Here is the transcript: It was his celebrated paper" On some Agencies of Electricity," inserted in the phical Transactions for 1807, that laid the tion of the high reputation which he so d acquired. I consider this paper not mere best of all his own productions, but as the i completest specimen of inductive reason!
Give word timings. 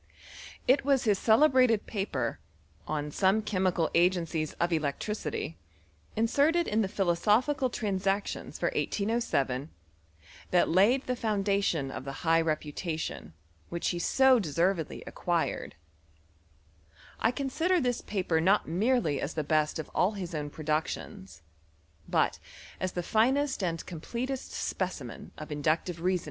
It 0.67 0.83
was 0.83 1.03
his 1.03 1.19
celebrated 1.19 1.85
paper" 1.85 2.39
On 2.97 3.11
some 3.11 3.43
Agencies 3.93 4.53
of 4.53 4.73
Electricity," 4.73 5.59
inserted 6.15 6.67
in 6.67 6.81
the 6.81 6.87
phical 6.87 7.71
Transactions 7.71 8.57
for 8.57 8.69
1807, 8.73 9.69
that 10.49 10.67
laid 10.69 11.05
the 11.05 11.53
tion 11.61 11.91
of 11.91 12.03
the 12.05 12.11
high 12.25 12.41
reputation 12.41 13.33
which 13.69 13.89
he 13.89 13.99
so 13.99 14.39
d 14.39 15.03
acquired. 15.05 15.75
I 17.19 17.29
consider 17.29 17.79
this 17.79 18.01
paper 18.01 18.41
not 18.41 18.67
mere 18.67 18.99
best 18.99 19.77
of 19.77 19.87
all 19.93 20.13
his 20.13 20.33
own 20.33 20.49
productions, 20.49 21.43
but 22.09 22.39
as 22.79 22.93
the 22.93 23.05
i 23.13 23.75
completest 23.85 24.51
specimen 24.53 25.29
of 25.37 25.51
inductive 25.51 26.01
reason! 26.01 26.19